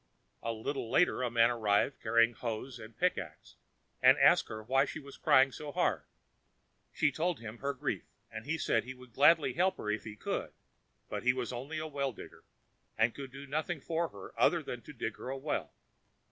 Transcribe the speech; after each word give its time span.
A 0.41 0.51
little 0.51 0.89
later 0.89 1.21
a 1.21 1.29
man 1.29 1.51
arrived 1.51 2.01
carrying 2.01 2.33
hoes 2.33 2.79
and 2.79 2.97
pickax, 2.97 3.57
and 4.01 4.17
asked 4.17 4.47
her 4.47 4.63
why 4.63 4.83
she 4.83 4.99
was 4.99 5.15
crying 5.15 5.51
so 5.51 5.71
hard. 5.71 6.05
She 6.91 7.11
told 7.11 7.39
him 7.39 7.59
her 7.59 7.71
grief, 7.75 8.05
and 8.31 8.47
he 8.47 8.57
said 8.57 8.83
he 8.83 8.95
would 8.95 9.13
gladly 9.13 9.53
help 9.53 9.77
her 9.77 9.91
if 9.91 10.03
he 10.03 10.15
could, 10.15 10.53
but 11.07 11.21
he 11.21 11.33
was 11.33 11.53
only 11.53 11.77
a 11.77 11.85
well 11.85 12.13
digger, 12.13 12.43
and 12.97 13.13
could 13.13 13.31
do 13.31 13.45
nothing 13.45 13.79
for 13.79 14.07
her 14.07 14.33
other 14.39 14.63
than 14.63 14.81
to 14.81 14.91
dig 14.93 15.17
her 15.17 15.29
a 15.29 15.37
well. 15.37 15.71